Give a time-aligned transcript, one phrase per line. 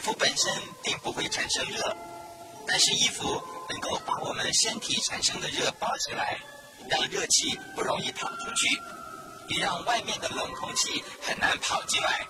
[0.00, 0.50] 衣服本身
[0.82, 1.94] 并不会产生热，
[2.66, 3.22] 但是衣服
[3.68, 6.40] 能够把我们身体产生的热包起来，
[6.88, 8.66] 让热气不容易跑出去，
[9.48, 12.26] 也让外面的冷空气很难跑进来，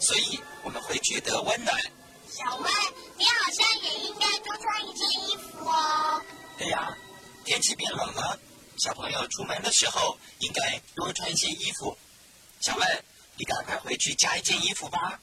[0.00, 1.76] 所以我们会觉得温暖。
[2.30, 2.70] 小薇，
[3.16, 6.22] 你好像也应该多穿一件衣服哦。
[6.56, 6.96] 对呀，
[7.44, 8.38] 天气变冷了，
[8.78, 11.98] 小朋友出门的时候应该多穿一些衣服。
[12.60, 13.04] 小问，
[13.36, 15.20] 你赶快回去加一件衣服吧。